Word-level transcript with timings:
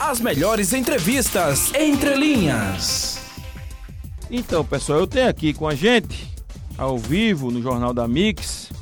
As 0.00 0.18
melhores 0.18 0.72
entrevistas 0.72 1.74
entre 1.74 2.14
linhas. 2.14 3.20
Então, 4.30 4.64
pessoal, 4.64 5.00
eu 5.00 5.06
tenho 5.06 5.28
aqui 5.28 5.52
com 5.52 5.68
a 5.68 5.74
gente, 5.74 6.26
ao 6.78 6.96
vivo, 6.96 7.50
no 7.50 7.60
Jornal 7.60 7.92
da 7.92 8.08
Mix, 8.08 8.72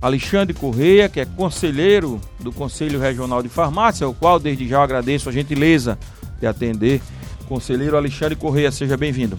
Alexandre 0.00 0.52
Correia, 0.52 1.08
que 1.08 1.20
é 1.20 1.24
conselheiro 1.24 2.20
do 2.38 2.52
Conselho 2.52 3.00
Regional 3.00 3.42
de 3.42 3.48
Farmácia, 3.48 4.06
o 4.06 4.12
qual 4.12 4.38
desde 4.38 4.68
já 4.68 4.82
agradeço 4.82 5.30
a 5.30 5.32
gentileza 5.32 5.98
de 6.38 6.46
atender. 6.46 7.00
Conselheiro 7.48 7.96
Alexandre 7.96 8.36
Correia, 8.36 8.70
seja 8.70 8.94
bem-vindo. 8.94 9.38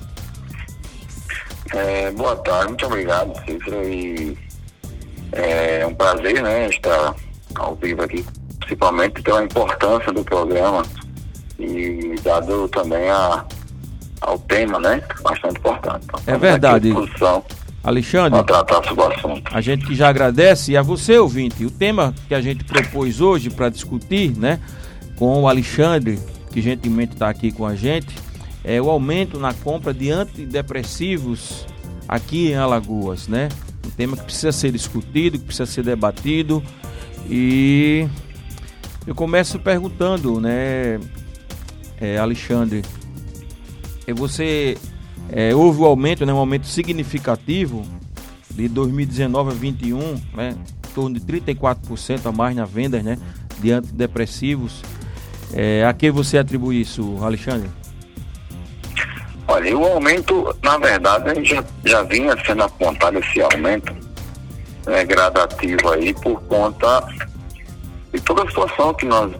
É, 1.75 2.09
boa 2.09 2.35
tarde, 2.37 2.69
muito 2.69 2.87
obrigado, 2.87 3.35
Cícero. 3.45 3.87
E 3.87 4.35
é 5.31 5.85
um 5.85 5.93
prazer 5.93 6.41
né, 6.41 6.69
estar 6.69 7.15
ao 7.53 7.75
vivo 7.75 8.01
aqui, 8.01 8.25
principalmente 8.57 9.21
pela 9.21 9.43
importância 9.43 10.11
do 10.11 10.23
programa 10.23 10.83
e 11.65 12.15
dado 12.23 12.67
também 12.69 13.09
a, 13.09 13.45
ao 14.21 14.37
tema, 14.39 14.79
né? 14.79 15.01
Bastante 15.21 15.57
importante. 15.57 16.05
Então, 16.05 16.19
é 16.27 16.37
verdade. 16.37 16.93
Alexandre, 17.83 18.41
tratar 18.45 18.81
sobre 18.85 19.03
o 19.03 19.07
assunto. 19.11 19.51
a 19.53 19.59
gente 19.59 19.85
que 19.85 19.93
já 19.93 20.07
agradece 20.07 20.71
e 20.71 20.77
a 20.77 20.81
você, 20.81 21.17
ouvinte, 21.17 21.65
o 21.65 21.69
tema 21.69 22.15
que 22.29 22.33
a 22.33 22.39
gente 22.39 22.63
propôs 22.63 23.19
hoje 23.19 23.49
para 23.49 23.67
discutir, 23.67 24.31
né, 24.37 24.57
com 25.17 25.41
o 25.41 25.49
Alexandre, 25.49 26.17
que 26.49 26.61
gentilmente 26.61 27.13
está 27.13 27.27
aqui 27.27 27.51
com 27.51 27.65
a 27.65 27.75
gente, 27.75 28.15
é 28.63 28.81
o 28.81 28.89
aumento 28.89 29.37
na 29.37 29.53
compra 29.53 29.93
de 29.93 30.09
antidepressivos 30.09 31.65
aqui 32.07 32.51
em 32.51 32.55
Alagoas, 32.55 33.27
né? 33.27 33.49
Um 33.85 33.89
tema 33.89 34.15
que 34.15 34.23
precisa 34.23 34.53
ser 34.53 34.71
discutido, 34.71 35.37
que 35.37 35.43
precisa 35.43 35.65
ser 35.65 35.83
debatido 35.83 36.63
e 37.29 38.07
eu 39.05 39.13
começo 39.13 39.59
perguntando, 39.59 40.39
né, 40.39 41.01
é, 42.03 42.17
Alexandre, 42.17 42.83
você 44.13 44.77
é, 45.31 45.55
houve 45.55 45.79
um 45.79 45.85
aumento, 45.85 46.25
né, 46.25 46.33
um 46.33 46.37
aumento 46.37 46.67
significativo 46.67 47.85
de 48.51 48.67
2019 48.67 49.51
a 49.51 49.53
21, 49.53 50.21
né, 50.33 50.49
em 50.51 50.93
torno 50.93 51.17
de 51.17 51.25
34% 51.25 52.25
a 52.25 52.31
mais 52.33 52.53
na 52.57 52.65
venda 52.65 53.01
né, 53.01 53.17
de 53.59 53.71
antidepressivos. 53.71 54.81
É, 55.53 55.85
a 55.85 55.93
que 55.93 56.11
você 56.11 56.37
atribui 56.37 56.81
isso, 56.81 57.17
Alexandre? 57.21 57.69
Olha, 59.47 59.77
o 59.77 59.85
aumento, 59.85 60.53
na 60.61 60.77
verdade, 60.77 61.45
já, 61.45 61.63
já 61.85 62.03
vinha 62.03 62.35
sendo 62.45 62.63
apontado 62.63 63.19
esse 63.19 63.41
aumento 63.41 63.93
né, 64.85 65.05
gradativo 65.05 65.89
aí 65.89 66.13
por 66.13 66.41
conta 66.43 67.07
de 68.11 68.19
toda 68.19 68.43
a 68.43 68.47
situação 68.47 68.93
que 68.93 69.05
nós 69.05 69.31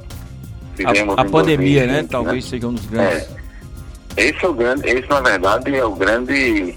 vivemos. 0.75 1.17
A, 1.17 1.21
a 1.21 1.25
pandemia, 1.25 1.85
2020, 1.85 1.87
né? 1.87 2.07
Talvez 2.09 2.45
né? 2.45 2.49
seja 2.49 2.67
um 2.67 2.73
dos 2.73 2.85
grandes. 2.85 3.29
É. 3.29 3.43
Esse, 4.15 4.45
é 4.45 4.47
o 4.47 4.53
grande, 4.53 4.87
esse, 4.87 5.09
na 5.09 5.21
verdade, 5.21 5.75
é 5.75 5.85
o 5.85 5.95
grande 5.95 6.75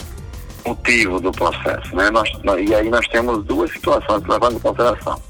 motivo 0.67 1.21
do 1.21 1.31
processo. 1.33 1.95
Né? 1.95 2.11
Nós, 2.11 2.31
e 2.67 2.75
aí 2.75 2.89
nós 2.89 3.07
temos 3.09 3.45
duas 3.45 3.71
situações 3.73 4.23
levando 4.27 4.57
em 4.57 4.61
consideração. 4.61 5.21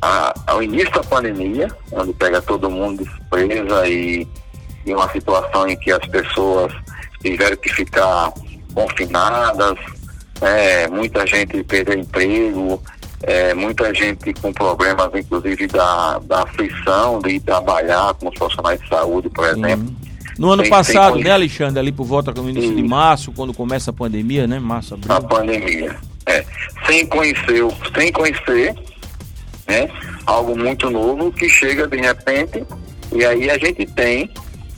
A, 0.00 0.34
ao 0.48 0.62
início 0.62 0.90
da 0.90 1.02
pandemia, 1.04 1.68
onde 1.92 2.12
pega 2.14 2.42
todo 2.42 2.68
mundo 2.68 3.04
de 3.04 3.10
surpresa 3.10 3.86
e, 3.88 4.26
e 4.84 4.92
uma 4.92 5.08
situação 5.10 5.68
em 5.68 5.76
que 5.76 5.92
as 5.92 6.04
pessoas 6.08 6.72
tiveram 7.20 7.56
que 7.56 7.68
ficar 7.68 8.32
confinadas, 8.74 9.78
é, 10.40 10.88
muita 10.88 11.24
gente 11.24 11.62
perdeu 11.62 12.00
emprego, 12.00 12.82
é, 13.22 13.54
muita 13.54 13.94
gente 13.94 14.32
com 14.34 14.52
problemas, 14.52 15.10
inclusive 15.14 15.66
da, 15.68 16.18
da 16.20 16.42
aflição 16.42 17.20
de 17.20 17.30
ir 17.30 17.40
trabalhar 17.40 18.14
com 18.14 18.28
os 18.28 18.34
profissionais 18.34 18.80
de 18.80 18.88
saúde, 18.88 19.30
por 19.30 19.46
exemplo. 19.46 19.86
Uhum. 19.88 20.12
No 20.38 20.50
ano 20.50 20.62
sem, 20.62 20.70
passado, 20.70 21.14
sem 21.14 21.24
né, 21.24 21.30
Alexandre, 21.30 21.78
ali 21.78 21.92
por 21.92 22.04
volta 22.04 22.32
do 22.32 22.48
início 22.48 22.74
de 22.74 22.82
março, 22.82 23.32
quando 23.32 23.52
começa 23.52 23.90
a 23.90 23.92
pandemia, 23.92 24.46
né? 24.46 24.58
Março, 24.58 24.94
abril. 24.94 25.12
A 25.14 25.20
pandemia, 25.20 25.96
é. 26.26 26.44
Sem 26.86 27.06
conhecer, 27.06 27.62
sem 27.94 28.10
conhecer, 28.10 28.74
né? 29.68 29.88
Algo 30.26 30.58
muito 30.58 30.90
novo 30.90 31.30
que 31.30 31.48
chega 31.48 31.86
de 31.86 31.98
repente 31.98 32.64
e 33.14 33.24
aí 33.24 33.50
a 33.50 33.58
gente 33.58 33.84
tem 33.86 34.30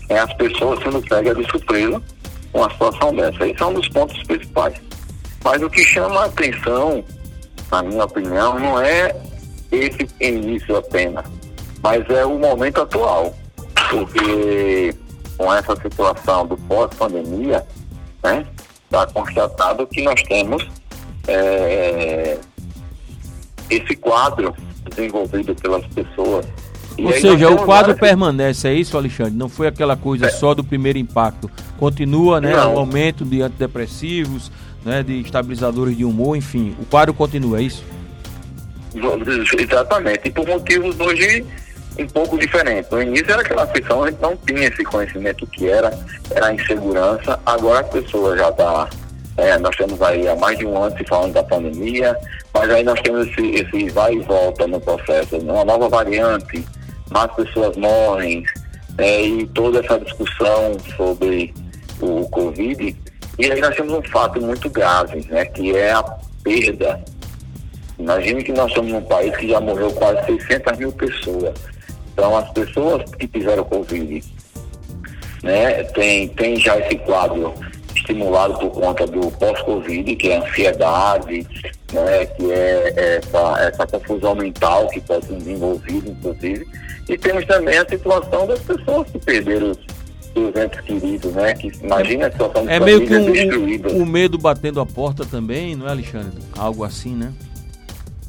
é, 0.09 0.19
as 0.19 0.33
pessoas 0.35 0.83
sendo 0.83 1.01
pegas 1.03 1.37
de 1.37 1.51
surpresa 1.51 2.03
com 2.53 2.65
a 2.65 2.71
situação 2.71 3.15
dessa. 3.15 3.47
Esse 3.47 3.63
é 3.63 3.67
um 3.67 3.75
dos 3.75 3.89
pontos 3.89 4.21
principais. 4.25 4.75
Mas 5.45 5.63
o 5.63 5.71
que 5.71 5.85
chama 5.85 6.23
a 6.23 6.25
atenção, 6.25 7.05
na 7.71 7.83
minha 7.83 8.05
opinião, 8.05 8.59
não 8.59 8.81
é 8.81 9.15
esse 9.71 10.09
início 10.21 10.77
apenas, 10.77 11.25
mas 11.83 12.09
é 12.11 12.25
o 12.25 12.39
momento 12.39 12.81
atual. 12.81 13.35
Porque 13.91 14.95
com 15.37 15.53
essa 15.53 15.77
situação 15.77 16.47
do 16.47 16.57
pós-pandemia, 16.57 17.67
né, 18.23 18.47
está 18.85 19.07
constatado 19.07 19.87
que 19.87 20.03
nós 20.03 20.23
temos 20.23 20.67
é, 21.27 22.39
esse 23.69 23.97
quadro 23.97 24.55
desenvolvido 24.91 25.55
pelas 25.57 25.85
pessoas 25.89 26.47
ou 26.99 27.13
seja, 27.13 27.49
o 27.51 27.57
quadro 27.57 27.95
várias... 27.95 27.99
permanece, 27.99 28.69
é 28.69 28.75
isso, 28.75 28.97
Alexandre? 28.97 29.35
Não 29.35 29.49
foi 29.49 29.67
aquela 29.67 29.97
coisa 29.97 30.27
é. 30.27 30.31
só 30.31 30.55
do 30.55 30.63
primeiro 30.63 30.99
impacto. 30.99 31.51
Continua, 31.79 32.41
né, 32.41 32.55
o 32.57 32.79
aumento 32.79 33.25
de 33.25 33.43
antidepressivos, 33.43 34.51
né, 34.85 35.03
de 35.03 35.21
estabilizadores 35.21 35.97
de 35.97 36.05
humor, 36.05 36.37
enfim, 36.37 36.77
o 36.81 36.85
quadro 36.85 37.13
continua, 37.15 37.59
é 37.59 37.63
isso? 37.63 37.85
Exatamente, 39.59 40.29
e 40.29 40.31
por 40.31 40.47
motivos 40.47 40.99
hoje 41.01 41.45
um 41.99 42.07
pouco 42.07 42.39
diferentes. 42.39 42.91
No 42.91 43.03
início 43.03 43.31
era 43.31 43.43
aquela 43.43 43.65
aflição, 43.65 44.05
a 44.05 44.11
gente 44.11 44.21
não 44.21 44.37
tinha 44.37 44.69
esse 44.69 44.85
conhecimento 44.85 45.47
que 45.47 45.69
era, 45.69 45.97
era 46.31 46.47
a 46.47 46.55
insegurança, 46.55 47.39
agora 47.47 47.81
a 47.81 47.85
pessoa 47.85 48.37
já 48.37 48.49
está 48.49 48.89
é, 49.37 49.59
nós 49.59 49.75
temos 49.77 50.01
aí 50.01 50.29
há 50.29 50.37
mais 50.37 50.57
de 50.59 50.65
um 50.65 50.81
ano 50.81 50.97
se 50.97 51.05
falando 51.05 51.33
da 51.33 51.43
pandemia, 51.43 52.17
mas 52.53 52.71
aí 52.71 52.85
nós 52.85 53.01
temos 53.01 53.27
esse, 53.29 53.47
esse 53.51 53.91
vai 53.91 54.15
e 54.15 54.21
volta 54.21 54.67
no 54.67 54.81
processo, 54.81 55.37
uma 55.39 55.65
nova 55.65 55.89
variante, 55.89 56.65
mais 57.11 57.33
pessoas 57.33 57.77
morrem, 57.77 58.45
é, 58.99 59.27
e 59.27 59.47
toda 59.49 59.81
essa 59.81 59.99
discussão 59.99 60.77
sobre 60.97 61.53
o 62.01 62.29
Covid. 62.31 62.97
E 63.39 63.51
aí 63.51 63.61
nós 63.61 63.75
temos 63.75 63.93
um 63.95 64.03
fato 64.03 64.41
muito 64.41 64.71
grave, 64.71 65.27
né, 65.29 65.45
que 65.47 65.77
é 65.77 65.93
a 65.93 66.03
perda. 66.43 67.03
Imagine 67.99 68.43
que 68.43 68.53
nós 68.53 68.69
estamos 68.69 68.93
num 68.93 69.03
país 69.03 69.37
que 69.37 69.49
já 69.49 69.61
morreu 69.61 69.91
quase 69.93 70.25
600 70.27 70.79
mil 70.79 70.93
pessoas. 70.93 71.55
Então, 72.13 72.37
as 72.37 72.49
pessoas 72.51 73.11
que 73.19 73.27
tiveram 73.27 73.65
Covid, 73.65 74.25
né, 75.43 75.83
tem, 75.85 76.29
tem 76.29 76.57
já 76.57 76.79
esse 76.79 76.97
quadro 76.99 77.53
estimulado 78.05 78.59
por 78.59 78.71
conta 78.71 79.07
do 79.07 79.31
pós-Covid, 79.33 80.15
que 80.17 80.31
é 80.31 80.37
a 80.37 80.43
ansiedade, 80.43 81.47
né, 81.93 82.27
que 82.27 82.53
é 82.53 83.19
essa, 83.19 83.61
essa 83.61 83.87
confusão 83.87 84.35
mental 84.35 84.89
que 84.89 85.01
pode 85.01 85.27
ser 85.27 85.35
desenvolvida, 85.35 86.11
inclusive. 86.11 86.67
E 87.09 87.19
temos 87.19 87.45
também 87.47 87.79
a 87.79 87.89
situação 87.89 88.47
das 88.47 88.61
pessoas 88.61 89.09
que 89.11 89.19
perderam 89.19 89.73
os 90.35 90.57
entes 90.57 90.81
queridos, 90.81 91.33
né? 91.33 91.55
Que 91.55 91.71
imagina 91.83 92.27
a 92.27 92.33
situação 92.33 92.67
de 92.67 92.73
É 92.73 92.81
meio 92.81 93.07
que 93.07 93.15
um, 93.15 94.03
o 94.03 94.07
medo 94.07 94.39
batendo 94.39 94.81
a 94.81 94.87
porta 94.87 95.25
também, 95.25 95.77
não 95.77 95.87
é, 95.87 95.91
Alexandre? 95.91 96.43
Algo 96.57 96.83
assim, 96.83 97.15
né? 97.15 97.33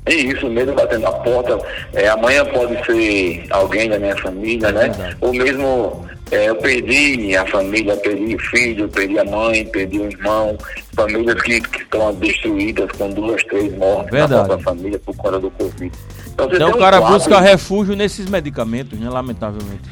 É 0.05 0.13
isso, 0.13 0.45
o 0.45 0.51
medo 0.51 0.73
batendo 0.73 1.07
a 1.07 1.11
porta. 1.11 1.57
É, 1.93 2.07
amanhã 2.09 2.45
pode 2.45 2.85
ser 2.85 3.47
alguém 3.49 3.89
da 3.89 3.97
minha 3.97 4.15
família, 4.17 4.71
né? 4.71 4.87
É 4.87 5.15
Ou 5.25 5.33
mesmo 5.33 6.04
é, 6.31 6.49
eu 6.49 6.55
perdi 6.55 7.35
a 7.35 7.45
família, 7.45 7.95
perdi 7.97 8.35
o 8.35 8.39
filho, 8.39 8.89
perdi 8.89 9.19
a 9.19 9.25
mãe, 9.25 9.65
perdi 9.65 9.99
o 9.99 10.09
irmão, 10.09 10.57
famílias 10.95 11.39
que, 11.41 11.61
que 11.61 11.83
estão 11.83 12.13
destruídas 12.15 12.91
com 12.93 13.09
duas, 13.11 13.43
três 13.43 13.75
mortes 13.77 14.11
Verdade. 14.11 14.49
na 14.49 14.57
família 14.59 14.99
por 14.99 15.15
conta 15.15 15.39
do 15.39 15.51
Covid. 15.51 15.91
Então, 16.33 16.49
então 16.51 16.69
o 16.71 16.77
cara 16.79 16.97
um 16.97 17.01
quadro, 17.01 17.19
busca 17.19 17.39
refúgio 17.39 17.95
nesses 17.95 18.27
medicamentos, 18.27 18.99
né? 18.99 19.09
Lamentavelmente. 19.09 19.89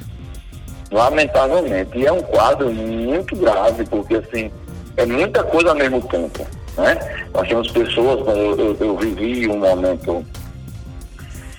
Lamentavelmente. 0.91 1.97
E 1.97 2.05
é 2.05 2.11
um 2.11 2.21
quadro 2.23 2.71
muito 2.71 3.35
grave, 3.35 3.85
porque 3.85 4.15
assim, 4.15 4.51
é 4.97 5.05
muita 5.05 5.43
coisa 5.43 5.69
ao 5.69 5.75
mesmo 5.75 6.01
tempo. 6.01 6.45
Né? 6.77 7.25
Nós 7.33 7.47
temos 7.47 7.71
pessoas, 7.71 8.27
eu, 8.35 8.57
eu, 8.57 8.77
eu 8.79 8.97
vivi 8.97 9.47
um 9.47 9.59
momento 9.59 10.25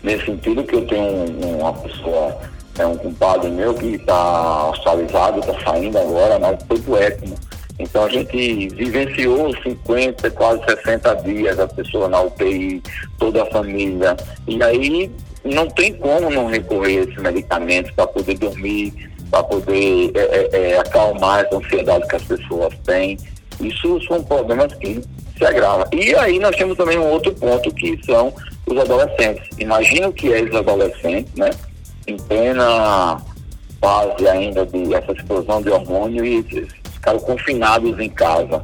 nesse 0.03 0.27
sentido 0.27 0.65
que 0.65 0.75
eu 0.75 0.87
tenho 0.87 1.57
uma 1.57 1.73
pessoa 1.73 2.37
é 2.79 2.87
um 2.87 2.97
compadre 2.97 3.51
meu 3.51 3.75
que 3.75 3.95
está 3.95 4.71
hospitalizado, 4.71 5.41
está 5.41 5.55
saindo 5.65 5.99
agora, 5.99 6.39
mas 6.39 6.63
foi 6.67 6.79
do 6.81 6.97
ECMO. 6.97 7.35
Então 7.79 8.05
a 8.05 8.09
gente 8.09 8.69
vivenciou 8.69 9.53
50, 9.63 10.31
quase 10.31 10.65
60 10.65 11.15
dias 11.17 11.59
a 11.59 11.67
pessoa 11.67 12.09
na 12.09 12.23
UTI, 12.23 12.83
toda 13.19 13.43
a 13.43 13.47
família. 13.47 14.17
E 14.47 14.63
aí 14.63 15.11
não 15.45 15.69
tem 15.69 15.93
como 15.95 16.31
não 16.31 16.47
recorrer 16.47 17.01
a 17.01 17.03
esses 17.03 17.17
medicamentos 17.17 17.91
para 17.93 18.07
poder 18.07 18.39
dormir, 18.39 19.11
para 19.31 19.43
poder 19.43 20.13
é, 20.15 20.21
é, 20.21 20.49
é, 20.53 20.79
acalmar 20.79 21.45
essa 21.45 21.57
ansiedade 21.57 22.07
que 22.07 22.17
as 22.17 22.23
pessoas 22.23 22.75
têm. 22.85 23.19
Isso 23.61 24.01
são 24.07 24.23
problemas 24.23 24.73
que 24.75 25.03
se 25.37 25.45
agravam. 25.45 25.87
E 25.93 26.15
aí 26.15 26.39
nós 26.39 26.55
temos 26.57 26.77
também 26.77 26.99
um 26.99 27.11
outro 27.11 27.33
ponto 27.35 27.73
que 27.75 27.99
são 28.05 28.33
os 28.67 28.79
adolescentes. 28.79 29.49
Imagina 29.59 30.09
o 30.09 30.13
que 30.13 30.33
é 30.33 30.43
os 30.43 30.55
adolescentes, 30.55 31.35
né? 31.35 31.51
Em 32.07 32.17
plena 32.17 33.21
fase 33.81 34.29
ainda 34.29 34.65
de 34.67 34.95
essa 34.95 35.13
explosão 35.13 35.61
de 35.61 35.71
hormônio 35.71 36.25
e 36.25 36.43
ficaram 36.43 37.19
confinados 37.21 37.99
em 37.99 38.09
casa. 38.09 38.63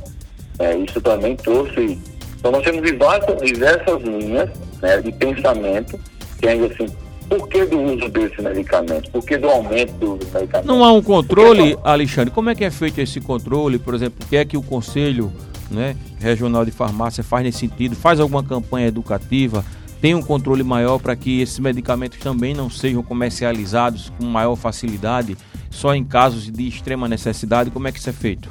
É, 0.58 0.76
isso 0.76 1.00
também 1.00 1.36
trouxe. 1.36 1.98
Então 2.38 2.50
nós 2.50 2.64
temos 2.64 2.82
diversas, 2.82 3.40
diversas 3.40 4.02
linhas 4.02 4.50
né, 4.80 5.00
de 5.00 5.12
pensamento 5.12 5.98
que 6.38 6.48
ainda 6.48 6.66
assim 6.66 6.86
por 7.30 7.48
que 7.48 7.64
do 7.64 7.80
uso 7.80 8.08
desse 8.08 8.42
medicamento? 8.42 9.08
Por 9.12 9.24
que 9.24 9.38
do 9.38 9.48
aumento 9.48 9.92
do 9.94 10.26
medicamento? 10.34 10.66
Não 10.66 10.82
há 10.82 10.92
um 10.92 11.00
controle, 11.00 11.78
Alexandre? 11.84 12.32
Como 12.32 12.50
é 12.50 12.56
que 12.56 12.64
é 12.64 12.70
feito 12.72 13.00
esse 13.00 13.20
controle? 13.20 13.78
Por 13.78 13.94
exemplo, 13.94 14.24
o 14.24 14.28
que 14.28 14.36
é 14.36 14.44
que 14.44 14.56
o 14.56 14.62
Conselho 14.62 15.32
né, 15.70 15.94
Regional 16.18 16.64
de 16.64 16.72
Farmácia 16.72 17.22
faz 17.22 17.44
nesse 17.44 17.58
sentido? 17.58 17.94
Faz 17.94 18.18
alguma 18.18 18.42
campanha 18.42 18.88
educativa? 18.88 19.64
Tem 20.00 20.14
um 20.14 20.22
controle 20.22 20.62
maior 20.62 20.98
para 20.98 21.14
que 21.14 21.42
esses 21.42 21.58
medicamentos 21.58 22.18
também 22.18 22.54
não 22.54 22.70
sejam 22.70 23.02
comercializados 23.02 24.10
com 24.18 24.24
maior 24.24 24.56
facilidade, 24.56 25.36
só 25.70 25.94
em 25.94 26.04
casos 26.04 26.50
de 26.50 26.66
extrema 26.66 27.06
necessidade? 27.06 27.70
Como 27.70 27.86
é 27.86 27.92
que 27.92 27.98
isso 27.98 28.08
é 28.08 28.12
feito? 28.12 28.50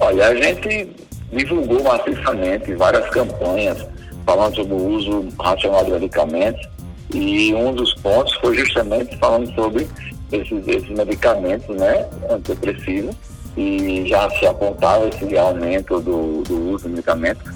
Olha, 0.00 0.28
a 0.28 0.34
gente 0.34 0.90
divulgou 1.30 1.82
maciçamente 1.84 2.74
várias 2.74 3.08
campanhas 3.10 3.86
falando 4.24 4.56
sobre 4.56 4.72
o 4.72 4.86
uso 4.88 5.28
racional 5.38 5.84
de 5.84 5.92
medicamentos 5.92 6.68
e 7.12 7.54
um 7.54 7.74
dos 7.74 7.92
pontos 7.94 8.34
foi 8.36 8.56
justamente 8.56 9.16
falando 9.18 9.54
sobre 9.54 9.86
esses, 10.32 10.66
esses 10.66 10.88
medicamentos, 10.88 11.76
né, 11.76 12.08
antidepressivos, 12.30 13.14
e 13.56 14.04
já 14.08 14.28
se 14.30 14.46
apontava 14.46 15.06
esse 15.08 15.36
aumento 15.36 16.00
do, 16.00 16.42
do 16.42 16.70
uso 16.70 16.84
do 16.84 16.90
medicamento. 16.90 17.53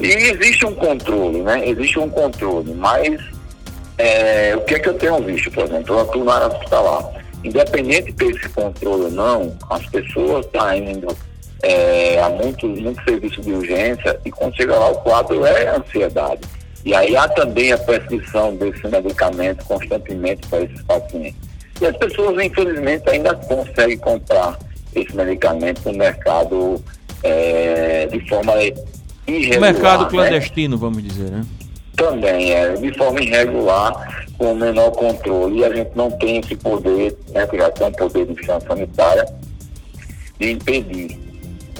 E 0.00 0.06
existe 0.06 0.66
um 0.66 0.74
controle, 0.74 1.42
né? 1.42 1.68
Existe 1.68 1.98
um 1.98 2.08
controle, 2.08 2.74
mas 2.74 3.20
é, 3.98 4.56
o 4.56 4.60
que 4.62 4.74
é 4.74 4.78
que 4.78 4.88
eu 4.88 4.94
tenho 4.94 5.22
visto, 5.22 5.50
por 5.50 5.64
exemplo, 5.64 5.94
eu 5.94 6.00
atuo 6.00 6.24
na 6.24 6.34
área 6.34 6.46
hospitalar. 6.48 7.22
Independente 7.44 8.12
desse 8.12 8.48
controle 8.50 9.04
ou 9.04 9.10
não, 9.10 9.56
as 9.70 9.84
pessoas 9.86 10.46
estão 10.46 10.62
tá 10.62 10.76
indo 10.76 11.08
é, 11.62 12.20
a 12.20 12.28
muito, 12.28 12.68
muito 12.68 13.02
serviço 13.04 13.40
de 13.40 13.52
urgência 13.52 14.18
e 14.24 14.30
quando 14.30 14.56
chega 14.56 14.76
lá 14.76 14.90
o 14.90 14.96
quadro 14.96 15.44
é 15.46 15.76
ansiedade. 15.76 16.40
E 16.84 16.94
aí 16.94 17.16
há 17.16 17.28
também 17.28 17.72
a 17.72 17.78
prescrição 17.78 18.56
desse 18.56 18.86
medicamento 18.88 19.64
constantemente 19.64 20.46
para 20.48 20.62
esses 20.62 20.82
pacientes. 20.82 21.36
E 21.80 21.86
as 21.86 21.96
pessoas, 21.96 22.44
infelizmente, 22.44 23.08
ainda 23.08 23.34
conseguem 23.34 23.98
comprar 23.98 24.58
esse 24.94 25.14
medicamento 25.14 25.80
no 25.84 25.96
mercado 25.96 26.82
é, 27.22 28.06
de 28.06 28.28
forma 28.28 28.52
irregular. 29.36 29.72
Mercado 29.72 30.04
né? 30.04 30.10
clandestino, 30.10 30.78
vamos 30.78 31.02
dizer, 31.02 31.30
né? 31.30 31.44
Também, 31.96 32.52
é, 32.52 32.72
de 32.72 32.96
forma 32.96 33.20
irregular, 33.20 34.26
com 34.38 34.54
menor 34.54 34.90
controle. 34.92 35.58
E 35.58 35.64
a 35.64 35.74
gente 35.74 35.90
não 35.94 36.10
tem 36.10 36.38
esse 36.38 36.56
poder, 36.56 37.16
né, 37.30 37.46
que 37.46 37.56
já 37.58 37.70
tem 37.70 37.86
um 37.86 37.92
poder 37.92 38.26
de 38.26 38.34
vigilância 38.34 38.68
sanitária, 38.68 39.24
de 40.38 40.52
impedir. 40.52 41.18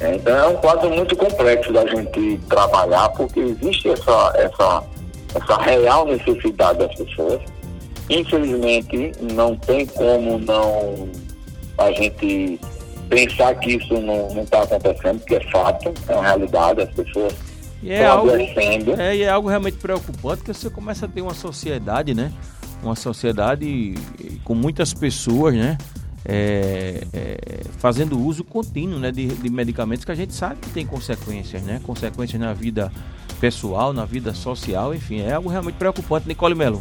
É, 0.00 0.14
então 0.16 0.36
é 0.36 0.48
um 0.48 0.56
quadro 0.56 0.90
muito 0.90 1.16
complexo 1.16 1.72
da 1.72 1.86
gente 1.86 2.38
trabalhar, 2.48 3.08
porque 3.10 3.40
existe 3.40 3.90
essa, 3.90 4.32
essa 4.36 4.84
essa 5.34 5.56
real 5.62 6.06
necessidade 6.06 6.78
das 6.78 6.94
pessoas. 6.94 7.40
Infelizmente, 8.10 9.12
não 9.32 9.56
tem 9.56 9.86
como 9.86 10.38
não 10.38 11.08
a 11.78 11.90
gente 11.92 12.60
pensar 13.12 13.54
que 13.56 13.76
isso 13.76 14.00
não 14.00 14.42
está 14.42 14.62
acontecendo, 14.62 15.18
porque 15.18 15.34
é 15.34 15.50
fato, 15.50 15.92
é 16.08 16.14
uma 16.14 16.22
realidade, 16.22 16.80
as 16.80 16.90
pessoas 16.90 17.34
e 17.82 17.90
é 17.90 18.06
algo, 18.06 18.30
é, 18.30 19.16
e 19.16 19.22
é 19.22 19.28
algo 19.28 19.48
realmente 19.48 19.76
preocupante 19.76 20.44
que 20.44 20.54
você 20.54 20.70
começa 20.70 21.06
a 21.06 21.08
ter 21.08 21.20
uma 21.20 21.34
sociedade, 21.34 22.14
né? 22.14 22.32
Uma 22.80 22.94
sociedade 22.94 23.94
com 24.44 24.54
muitas 24.54 24.94
pessoas, 24.94 25.54
né? 25.54 25.76
É, 26.24 27.02
é, 27.12 27.38
fazendo 27.78 28.16
uso 28.24 28.44
contínuo 28.44 29.00
né, 29.00 29.10
de, 29.10 29.26
de, 29.26 29.50
medicamentos 29.50 30.04
que 30.04 30.12
a 30.12 30.14
gente 30.14 30.32
sabe 30.32 30.60
que 30.60 30.70
tem 30.70 30.86
consequências, 30.86 31.60
né? 31.62 31.80
Consequências 31.84 32.40
na 32.40 32.52
vida 32.52 32.92
pessoal, 33.40 33.92
na 33.92 34.04
vida 34.04 34.32
social, 34.32 34.94
enfim, 34.94 35.20
é 35.20 35.32
algo 35.32 35.48
realmente 35.48 35.74
preocupante, 35.74 36.28
Nicole 36.28 36.54
Melo. 36.54 36.80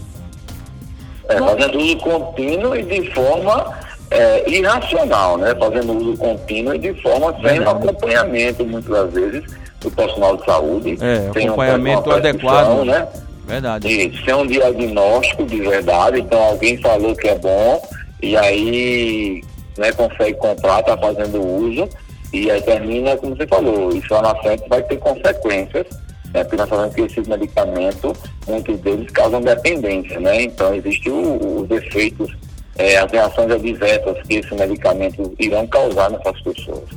É, 1.27 1.39
fazendo 1.39 1.79
uso 1.79 1.95
contínuo 1.97 2.75
e 2.75 2.83
de 2.83 3.11
forma 3.11 3.75
é, 4.11 4.49
irracional, 4.49 5.37
né? 5.37 5.55
Fazendo 5.55 5.97
uso 5.97 6.17
contínuo 6.17 6.75
e 6.75 6.77
de 6.77 6.93
forma 7.01 7.35
sem 7.41 7.59
acompanhamento, 7.59 8.65
muitas 8.65 9.13
vezes, 9.13 9.43
do 9.79 9.89
profissional 9.89 10.37
de 10.37 10.45
saúde. 10.45 10.97
É, 11.01 11.29
acompanhamento 11.29 12.09
um, 12.09 12.13
adequado. 12.13 12.85
Né? 12.85 13.07
Verdade. 13.47 13.87
Isso, 13.87 14.23
sem 14.23 14.33
um 14.33 14.45
diagnóstico 14.45 15.45
de 15.45 15.61
verdade, 15.61 16.19
então 16.19 16.41
alguém 16.41 16.77
falou 16.77 17.15
que 17.15 17.27
é 17.27 17.37
bom, 17.37 17.81
e 18.21 18.37
aí 18.37 19.43
né, 19.77 19.91
consegue 19.93 20.37
comprar, 20.37 20.81
está 20.81 20.97
fazendo 20.97 21.41
uso, 21.41 21.89
e 22.31 22.51
aí 22.51 22.61
termina, 22.61 23.17
como 23.17 23.35
você 23.35 23.47
falou, 23.47 23.93
isso 23.95 24.13
lá 24.13 24.21
na 24.21 24.35
frente 24.35 24.63
vai 24.69 24.81
ter 24.83 24.97
consequências 24.97 25.87
né, 26.33 26.43
porque 26.43 26.57
nós 26.57 26.69
sabemos 26.69 26.95
que 26.95 27.01
esses 27.01 27.27
medicamentos, 27.27 28.17
muitos 28.47 28.79
deles 28.79 29.09
causam 29.11 29.41
dependência, 29.41 30.19
né? 30.19 30.43
Então, 30.43 30.73
existem 30.73 31.11
os 31.11 31.69
efeitos, 31.69 32.31
é, 32.77 32.97
as 32.97 33.11
reações 33.11 33.51
adversas 33.51 34.21
que 34.27 34.35
esses 34.35 34.51
medicamentos 34.51 35.31
irão 35.39 35.67
causar 35.67 36.09
nessas 36.09 36.41
pessoas. 36.41 36.89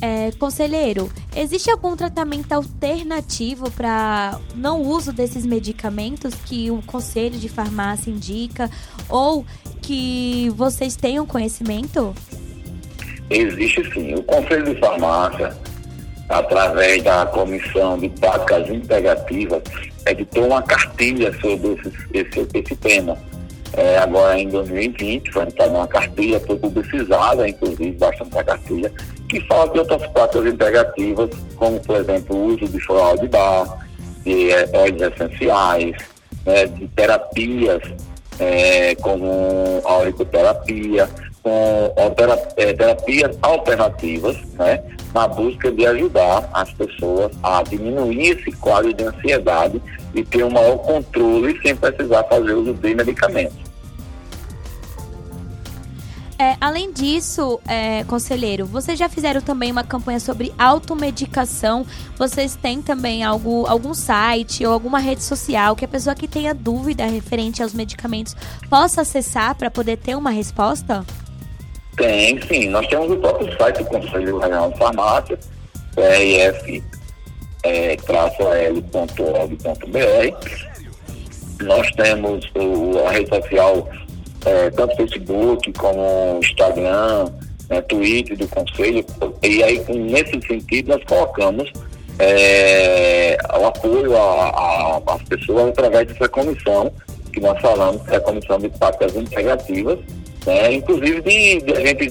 É, 0.00 0.32
conselheiro, 0.32 1.08
existe 1.36 1.70
algum 1.70 1.94
tratamento 1.94 2.52
alternativo 2.52 3.70
para 3.70 4.36
não 4.56 4.82
uso 4.82 5.12
desses 5.12 5.46
medicamentos 5.46 6.34
que 6.44 6.70
o 6.72 6.82
conselho 6.82 7.38
de 7.38 7.48
farmácia 7.48 8.10
indica 8.10 8.68
ou 9.08 9.46
que 9.80 10.50
vocês 10.56 10.96
tenham 10.96 11.24
conhecimento? 11.24 12.12
Existe 13.30 13.92
sim. 13.92 14.14
O 14.14 14.22
conselho 14.24 14.74
de 14.74 14.80
farmácia 14.80 15.56
através 16.32 17.02
da 17.02 17.26
Comissão 17.26 17.98
de 17.98 18.08
Práticas 18.08 18.68
Integrativas, 18.68 19.62
editou 20.06 20.46
uma 20.46 20.62
cartilha 20.62 21.32
sobre 21.40 21.72
esse, 21.74 21.92
esse, 22.14 22.48
esse 22.54 22.76
tema. 22.76 23.16
É, 23.74 23.98
agora 23.98 24.38
em 24.38 24.48
2020 24.48 25.32
foi 25.32 25.44
entrada 25.44 25.72
uma 25.72 25.86
cartilha, 25.86 26.38
foi 26.40 26.56
publicizada, 26.56 27.48
inclusive, 27.48 27.92
bastante 27.92 28.38
a 28.38 28.44
cartilha, 28.44 28.92
que 29.28 29.40
fala 29.46 29.72
de 29.72 29.78
outras 29.78 30.06
práticas 30.08 30.46
integrativas, 30.46 31.30
como, 31.56 31.80
por 31.80 31.96
exemplo, 31.96 32.36
o 32.36 32.44
uso 32.48 32.68
de 32.68 32.80
floral 32.80 33.16
de 33.16 33.28
bar, 33.28 33.86
de 34.24 34.50
é, 34.50 34.68
óleos 34.74 35.12
essenciais, 35.14 35.96
né, 36.44 36.66
de 36.66 36.86
terapias, 36.88 37.82
é, 38.38 38.94
como 38.96 39.80
auriculoterapia, 39.84 41.08
com 41.42 41.92
é, 41.96 42.10
terapias 42.74 43.36
alternativas, 43.42 44.36
né, 44.54 44.82
na 45.12 45.26
busca 45.26 45.70
de 45.70 45.86
ajudar 45.86 46.48
as 46.52 46.72
pessoas 46.72 47.32
a 47.42 47.62
diminuir 47.62 48.38
esse 48.38 48.52
quadro 48.52 48.94
de 48.94 49.04
ansiedade 49.04 49.82
e 50.14 50.24
ter 50.24 50.44
um 50.44 50.50
maior 50.50 50.78
controle 50.78 51.58
sem 51.60 51.74
precisar 51.74 52.24
fazer 52.24 52.52
uso 52.52 52.74
de 52.74 52.94
medicamentos. 52.94 53.72
É, 56.38 56.56
além 56.60 56.92
disso, 56.92 57.60
é, 57.68 58.02
conselheiro, 58.02 58.66
vocês 58.66 58.98
já 58.98 59.08
fizeram 59.08 59.40
também 59.40 59.70
uma 59.70 59.84
campanha 59.84 60.18
sobre 60.18 60.52
automedicação? 60.58 61.86
Vocês 62.16 62.56
têm 62.56 62.82
também 62.82 63.22
algo, 63.22 63.64
algum 63.68 63.94
site 63.94 64.66
ou 64.66 64.72
alguma 64.72 64.98
rede 64.98 65.22
social 65.22 65.76
que 65.76 65.84
a 65.84 65.88
pessoa 65.88 66.16
que 66.16 66.26
tenha 66.26 66.52
dúvida 66.52 67.06
referente 67.06 67.62
aos 67.62 67.72
medicamentos 67.72 68.34
possa 68.68 69.02
acessar 69.02 69.54
para 69.54 69.70
poder 69.70 69.98
ter 69.98 70.16
uma 70.16 70.30
resposta? 70.30 71.04
Tem, 71.96 72.40
sim. 72.42 72.68
Nós 72.68 72.86
temos 72.86 73.10
o 73.10 73.16
próprio 73.16 73.54
site 73.56 73.78
do 73.78 73.84
Conselho 73.86 74.38
Regional 74.38 74.70
de 74.70 74.78
Farmácia, 74.78 75.38
PRF 75.94 76.82
é, 77.64 77.96
Nós 81.62 81.90
temos 81.92 82.50
o, 82.54 83.06
a 83.06 83.10
rede 83.12 83.28
social, 83.28 83.88
é, 84.44 84.70
tanto 84.70 84.96
Facebook 84.96 85.72
como 85.74 86.40
Instagram, 86.42 87.26
né, 87.68 87.80
Twitter 87.82 88.36
do 88.36 88.48
Conselho, 88.48 89.04
e 89.42 89.62
aí 89.62 89.84
nesse 89.88 90.40
sentido 90.46 90.88
nós 90.88 91.04
colocamos 91.04 91.70
é, 92.18 93.38
o 93.58 93.66
apoio 93.66 94.12
às 95.06 95.22
pessoas 95.22 95.68
através 95.68 96.08
dessa 96.08 96.28
comissão 96.28 96.92
que 97.32 97.40
nós 97.40 97.60
falamos, 97.60 98.02
que 98.02 98.14
é 98.14 98.16
a 98.16 98.20
Comissão 98.20 98.58
de 98.58 98.68
Práticas 98.70 99.16
Integrativas, 99.16 99.98
né? 100.46 100.74
Inclusive, 100.74 101.20
de, 101.20 101.60
de, 101.60 101.72
a 101.72 101.86
gente 101.86 102.10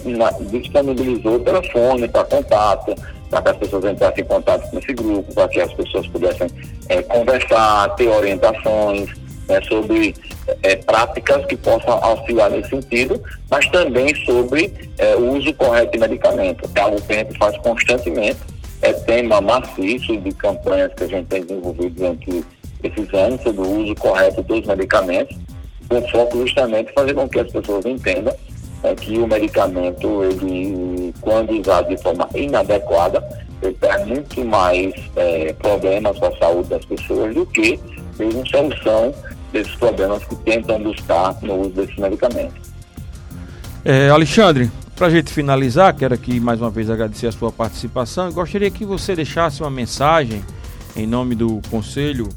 disponibilizou 0.51 1.35
o 1.35 1.39
telefone 1.39 2.07
para 2.07 2.23
contato, 2.25 2.95
para 3.29 3.41
que 3.41 3.49
as 3.49 3.57
pessoas 3.57 3.85
entrassem 3.85 4.23
em 4.23 4.27
contato 4.27 4.69
com 4.69 4.79
esse 4.79 4.93
grupo, 4.93 5.33
para 5.33 5.47
que 5.47 5.61
as 5.61 5.73
pessoas 5.73 6.07
pudessem 6.07 6.47
é, 6.89 7.01
conversar, 7.03 7.95
ter 7.95 8.07
orientações 8.07 9.09
né, 9.47 9.61
sobre 9.67 10.15
é, 10.63 10.75
práticas 10.77 11.45
que 11.45 11.57
possam 11.57 11.93
auxiliar 12.03 12.49
nesse 12.49 12.69
sentido, 12.69 13.21
mas 13.49 13.67
também 13.69 14.13
sobre 14.25 14.73
é, 14.97 15.15
o 15.15 15.37
uso 15.37 15.53
correto 15.53 15.91
de 15.91 15.99
medicamentos, 15.99 16.69
que 16.71 16.79
algo 16.79 17.01
que 17.01 17.13
a 17.13 17.17
gente 17.17 17.37
faz 17.37 17.57
constantemente. 17.57 18.39
É 18.83 18.93
tema 18.93 19.39
maciço 19.39 20.17
de 20.17 20.31
campanhas 20.31 20.91
que 20.95 21.03
a 21.03 21.07
gente 21.07 21.27
tem 21.27 21.43
desenvolvido 21.43 21.91
durante 21.91 22.43
esses 22.81 23.13
anos 23.13 23.39
sobre 23.43 23.61
o 23.61 23.83
uso 23.83 23.93
correto 23.93 24.41
dos 24.41 24.65
medicamentos 24.65 25.37
com 25.91 26.01
foco 26.07 26.37
justamente 26.39 26.93
fazer 26.93 27.13
com 27.13 27.27
que 27.27 27.39
as 27.41 27.51
pessoas 27.51 27.85
entendam 27.85 28.33
é 28.83 28.95
que 28.95 29.17
o 29.19 29.27
medicamento, 29.27 30.23
ele, 30.23 31.13
quando 31.19 31.51
usado 31.59 31.89
de 31.89 32.01
forma 32.01 32.27
inadequada, 32.33 33.21
ele 33.61 33.75
traz 33.79 34.07
muito 34.07 34.43
mais 34.45 34.93
é, 35.17 35.53
problemas 35.53 36.17
para 36.17 36.29
a 36.29 36.37
saúde 36.37 36.69
das 36.69 36.85
pessoas 36.85 37.35
do 37.35 37.45
que 37.45 37.79
mesmo 38.17 38.47
solução 38.47 39.13
desses 39.51 39.75
problemas 39.75 40.23
que 40.23 40.35
tentam 40.37 40.81
buscar 40.81 41.37
no 41.41 41.61
uso 41.61 41.69
desses 41.71 41.95
medicamentos. 41.97 42.71
É, 43.83 44.09
Alexandre, 44.09 44.71
para 44.95 45.07
a 45.07 45.09
gente 45.09 45.31
finalizar, 45.31 45.93
quero 45.93 46.13
aqui 46.15 46.39
mais 46.39 46.61
uma 46.61 46.69
vez 46.69 46.89
agradecer 46.89 47.27
a 47.27 47.31
sua 47.31 47.51
participação 47.51 48.29
e 48.29 48.33
gostaria 48.33 48.71
que 48.71 48.85
você 48.85 49.15
deixasse 49.15 49.61
uma 49.61 49.69
mensagem 49.69 50.41
em 50.95 51.05
nome 51.05 51.35
do 51.35 51.61
Conselho 51.69 52.29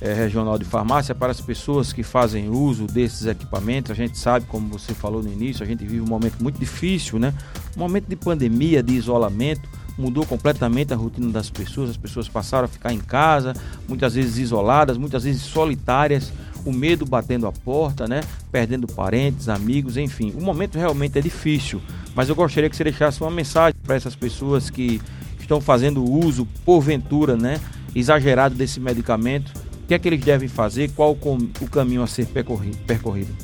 é, 0.00 0.12
Regional 0.12 0.58
de 0.58 0.64
Farmácia 0.64 1.14
para 1.14 1.32
as 1.32 1.40
pessoas 1.40 1.92
que 1.92 2.02
fazem 2.02 2.48
uso 2.48 2.86
desses 2.86 3.26
equipamentos. 3.26 3.90
A 3.90 3.94
gente 3.94 4.18
sabe, 4.18 4.46
como 4.46 4.68
você 4.68 4.94
falou 4.94 5.22
no 5.22 5.32
início, 5.32 5.62
a 5.62 5.66
gente 5.66 5.84
vive 5.84 6.00
um 6.00 6.06
momento 6.06 6.42
muito 6.42 6.58
difícil, 6.58 7.18
né? 7.18 7.32
Um 7.76 7.80
momento 7.80 8.06
de 8.06 8.16
pandemia, 8.16 8.82
de 8.82 8.94
isolamento 8.94 9.68
mudou 9.98 10.26
completamente 10.26 10.92
a 10.92 10.96
rotina 10.96 11.30
das 11.32 11.48
pessoas. 11.48 11.90
As 11.90 11.96
pessoas 11.96 12.28
passaram 12.28 12.66
a 12.66 12.68
ficar 12.68 12.92
em 12.92 12.98
casa, 12.98 13.54
muitas 13.88 14.14
vezes 14.14 14.36
isoladas, 14.36 14.98
muitas 14.98 15.24
vezes 15.24 15.42
solitárias, 15.42 16.32
o 16.64 16.72
medo 16.72 17.06
batendo 17.06 17.46
a 17.46 17.52
porta, 17.52 18.06
né? 18.06 18.20
Perdendo 18.50 18.86
parentes, 18.86 19.48
amigos, 19.48 19.96
enfim. 19.96 20.32
O 20.36 20.42
momento 20.42 20.76
realmente 20.76 21.18
é 21.18 21.22
difícil, 21.22 21.80
mas 22.14 22.28
eu 22.28 22.34
gostaria 22.34 22.68
que 22.68 22.76
você 22.76 22.84
deixasse 22.84 23.20
uma 23.20 23.30
mensagem 23.30 23.78
para 23.82 23.94
essas 23.94 24.14
pessoas 24.14 24.68
que 24.68 25.00
estão 25.40 25.60
fazendo 25.60 26.04
uso, 26.04 26.46
porventura, 26.64 27.36
né? 27.36 27.60
Exagerado 27.94 28.54
desse 28.54 28.80
medicamento. 28.80 29.52
Que 29.86 29.94
é 29.94 29.98
que 29.98 30.08
eles 30.08 30.20
devem 30.20 30.48
fazer? 30.48 30.90
Qual 30.90 31.12
o 31.12 31.70
caminho 31.70 32.02
a 32.02 32.06
ser 32.06 32.26
percorrido? 32.26 33.36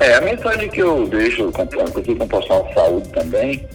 É, 0.00 0.14
a 0.14 0.20
mensagem 0.20 0.68
que 0.68 0.80
eu 0.80 1.06
deixo 1.06 1.50
com, 1.52 1.66
com 1.66 2.24
o 2.24 2.28
profissional 2.28 2.64
de 2.66 2.74
saúde 2.74 3.08
também 3.10 3.66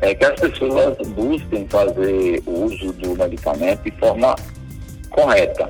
é 0.00 0.14
que 0.14 0.24
as 0.24 0.38
pessoas 0.40 0.96
busquem 1.08 1.66
fazer 1.68 2.42
o 2.46 2.64
uso 2.64 2.92
do 2.94 3.16
medicamento 3.16 3.82
de 3.82 3.90
forma 3.92 4.34
correta, 5.10 5.68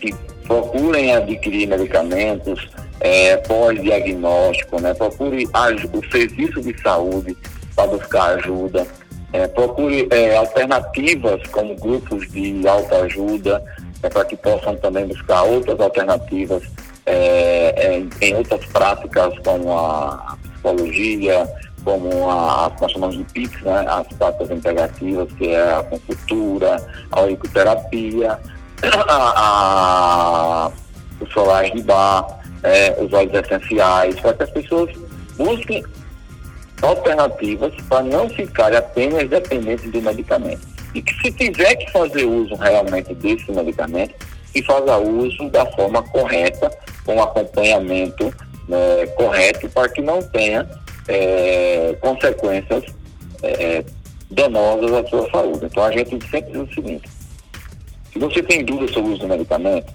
que 0.00 0.14
procurem 0.46 1.14
adquirir 1.14 1.68
medicamentos 1.68 2.68
é, 3.00 3.36
pós-diagnóstico, 3.38 4.80
né? 4.80 4.94
procure 4.94 5.46
o 5.46 6.10
serviço 6.10 6.60
de 6.60 6.80
saúde 6.80 7.36
para 7.74 7.86
buscar 7.86 8.38
ajuda, 8.38 8.86
é, 9.32 9.46
procure 9.48 10.06
é, 10.10 10.36
alternativas 10.36 11.40
como 11.48 11.74
grupos 11.76 12.30
de 12.30 12.66
autoajuda, 12.66 13.62
é, 14.02 14.08
para 14.08 14.24
que 14.24 14.36
possam 14.36 14.76
também 14.76 15.06
buscar 15.06 15.42
outras 15.42 15.78
alternativas 15.80 16.62
é, 17.06 17.74
é, 17.76 17.98
em, 17.98 18.10
em 18.20 18.34
outras 18.34 18.64
práticas 18.66 19.34
como 19.44 19.72
a 19.76 20.36
psicologia, 20.42 21.48
como 21.84 22.30
a, 22.30 22.66
as 22.66 22.80
nós 22.80 22.92
chamamos 22.92 23.16
de 23.16 23.48
né, 23.62 23.84
as 23.88 24.06
práticas 24.16 24.50
integrativas, 24.50 25.32
que 25.32 25.48
é 25.48 25.62
a 25.62 25.78
acupuntura, 25.80 26.86
a 27.10 27.20
auriculoterapia, 27.20 28.38
a, 29.08 29.32
a, 29.36 30.72
os 31.20 31.32
solares 31.32 31.72
de 31.72 31.82
bar, 31.82 32.40
é, 32.62 32.96
os 33.00 33.12
óleos 33.12 33.34
essenciais, 33.34 34.18
para 34.20 34.34
que 34.34 34.42
as 34.44 34.50
pessoas 34.50 34.90
busquem 35.36 35.84
alternativas 36.82 37.72
para 37.88 38.02
não 38.02 38.28
ficarem 38.28 38.78
apenas 38.78 39.28
dependentes 39.28 39.90
do 39.90 40.02
medicamento. 40.02 40.71
E 40.94 41.02
que 41.02 41.14
se 41.22 41.32
tiver 41.32 41.76
que 41.76 41.90
fazer 41.90 42.24
uso 42.24 42.54
realmente 42.54 43.14
desse 43.14 43.50
medicamento, 43.50 44.14
que 44.52 44.62
faça 44.62 44.98
uso 44.98 45.48
da 45.50 45.64
forma 45.72 46.02
correta, 46.02 46.70
com 47.04 47.22
acompanhamento 47.22 48.32
né, 48.68 49.06
correto, 49.16 49.68
para 49.70 49.88
que 49.88 50.02
não 50.02 50.22
tenha 50.22 50.68
é, 51.08 51.96
consequências 52.00 52.84
é, 53.42 53.84
danosas 54.30 54.92
à 54.92 55.08
sua 55.08 55.30
saúde. 55.30 55.66
Então 55.66 55.82
a 55.82 55.90
gente 55.90 56.10
sempre 56.28 56.52
diz 56.52 56.70
o 56.70 56.74
seguinte, 56.74 57.08
se 58.12 58.18
você 58.18 58.42
tem 58.42 58.64
dúvidas 58.64 58.90
sobre 58.92 59.10
o 59.10 59.12
uso 59.14 59.22
do 59.22 59.28
medicamento, 59.28 59.92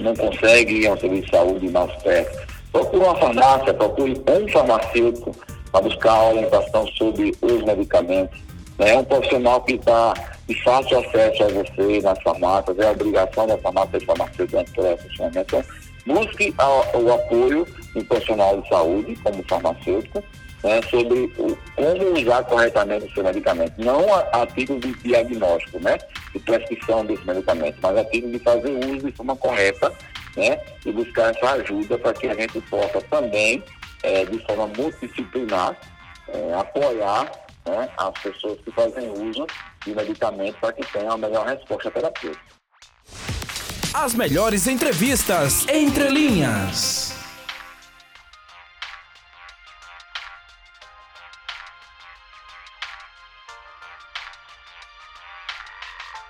não 0.00 0.14
consegue 0.14 0.82
ir 0.82 0.86
ao 0.86 0.98
serviço 0.98 1.24
de 1.24 1.30
saúde 1.30 1.68
mais 1.68 1.92
perto, 2.02 2.46
procure 2.72 3.04
uma 3.04 3.14
farmácia, 3.16 3.74
procure 3.74 4.22
um 4.28 4.48
farmacêutico 4.48 5.34
para 5.70 5.82
buscar 5.82 6.30
orientação 6.30 6.86
sobre 6.88 7.34
os 7.40 7.62
medicamentos. 7.64 8.38
É 8.80 8.96
um 8.96 9.04
profissional 9.04 9.60
que 9.62 9.74
está 9.74 10.14
de 10.48 10.62
fácil 10.62 10.98
acesso 10.98 11.44
a 11.44 11.48
você 11.48 12.00
nas 12.00 12.20
farmácias, 12.22 12.78
é 12.78 12.88
a 12.88 12.92
obrigação 12.92 13.46
da 13.46 13.58
farmácia 13.58 13.98
e 13.98 14.46
dentro 14.46 14.82
do 14.82 14.96
funcionamento. 14.96 15.56
Então, 15.56 15.64
busque 16.06 16.54
a, 16.56 16.96
o 16.96 17.12
apoio 17.12 17.66
do 17.94 18.04
profissional 18.04 18.60
de 18.60 18.68
saúde, 18.68 19.16
como 19.22 19.44
farmacêutico, 19.48 20.24
né, 20.64 20.80
sobre 20.90 21.32
o, 21.38 21.56
como 21.76 22.18
usar 22.18 22.42
corretamente 22.44 23.06
o 23.06 23.12
seu 23.12 23.22
medicamento. 23.22 23.74
Não 23.78 24.14
a, 24.14 24.20
a 24.32 24.46
título 24.46 24.80
de 24.80 24.92
diagnóstico, 24.94 25.78
né, 25.80 25.98
de 26.32 26.38
prescrição 26.40 27.04
desse 27.04 27.24
medicamento, 27.26 27.78
mas 27.82 27.98
a 27.98 28.04
título 28.04 28.32
de 28.32 28.38
fazer 28.38 28.70
uso 28.70 29.06
de 29.06 29.12
forma 29.12 29.36
correta 29.36 29.92
né, 30.36 30.58
e 30.84 30.92
buscar 30.92 31.34
essa 31.34 31.52
ajuda 31.52 31.98
para 31.98 32.12
que 32.14 32.28
a 32.28 32.34
gente 32.34 32.60
possa 32.62 33.00
também, 33.10 33.62
é, 34.02 34.24
de 34.24 34.38
forma 34.46 34.66
multidisciplinar, 34.68 35.76
é, 36.28 36.54
apoiar 36.54 37.30
né, 37.70 37.88
as 37.96 38.18
pessoas 38.22 38.58
que 38.60 38.70
fazem 38.72 39.10
uso 39.10 39.46
de 39.84 39.94
medicamentos 39.94 40.58
para 40.60 40.72
que 40.72 40.84
tenham 40.92 41.12
a 41.12 41.18
melhor 41.18 41.46
resposta 41.46 41.90
terapêutica. 41.90 42.60
As 43.92 44.14
melhores 44.14 44.66
entrevistas 44.66 45.66
entre 45.68 46.08
linhas. 46.08 47.09